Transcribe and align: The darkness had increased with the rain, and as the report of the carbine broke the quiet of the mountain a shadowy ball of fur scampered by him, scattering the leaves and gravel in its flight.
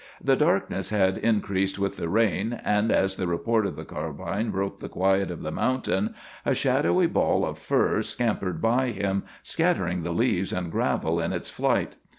The 0.19 0.35
darkness 0.35 0.89
had 0.89 1.19
increased 1.19 1.77
with 1.77 1.97
the 1.97 2.09
rain, 2.09 2.59
and 2.63 2.91
as 2.91 3.17
the 3.17 3.27
report 3.27 3.67
of 3.67 3.75
the 3.75 3.85
carbine 3.85 4.49
broke 4.49 4.79
the 4.79 4.89
quiet 4.89 5.29
of 5.29 5.43
the 5.43 5.51
mountain 5.51 6.15
a 6.43 6.55
shadowy 6.55 7.05
ball 7.05 7.45
of 7.45 7.59
fur 7.59 8.01
scampered 8.01 8.59
by 8.63 8.89
him, 8.89 9.25
scattering 9.43 10.01
the 10.01 10.09
leaves 10.11 10.51
and 10.53 10.71
gravel 10.71 11.19
in 11.19 11.33
its 11.33 11.51
flight. 11.51 11.97